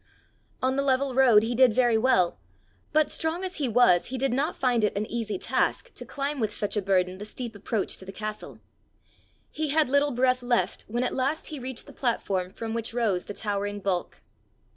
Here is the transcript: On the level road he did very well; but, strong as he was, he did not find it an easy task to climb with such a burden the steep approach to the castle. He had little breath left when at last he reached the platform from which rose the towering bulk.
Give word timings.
On 0.63 0.77
the 0.77 0.81
level 0.81 1.13
road 1.13 1.43
he 1.43 1.53
did 1.53 1.73
very 1.73 1.95
well; 1.95 2.39
but, 2.91 3.11
strong 3.11 3.43
as 3.43 3.57
he 3.57 3.67
was, 3.69 4.07
he 4.07 4.17
did 4.17 4.33
not 4.33 4.55
find 4.55 4.83
it 4.83 4.97
an 4.97 5.05
easy 5.05 5.37
task 5.37 5.93
to 5.93 6.07
climb 6.07 6.39
with 6.39 6.51
such 6.51 6.75
a 6.75 6.81
burden 6.81 7.19
the 7.19 7.23
steep 7.23 7.53
approach 7.55 7.97
to 7.97 8.05
the 8.05 8.11
castle. 8.11 8.59
He 9.51 9.67
had 9.67 9.89
little 9.89 10.09
breath 10.09 10.41
left 10.41 10.85
when 10.87 11.03
at 11.03 11.13
last 11.13 11.45
he 11.53 11.59
reached 11.59 11.85
the 11.85 11.93
platform 11.93 12.51
from 12.51 12.73
which 12.73 12.95
rose 12.95 13.25
the 13.25 13.35
towering 13.35 13.79
bulk. 13.79 14.21